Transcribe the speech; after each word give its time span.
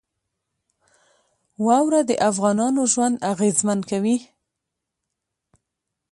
واوره 1.65 2.01
د 2.09 2.11
افغانانو 2.29 2.81
ژوند 2.93 3.15
اغېزمن 3.31 3.79
کوي. 3.89 4.17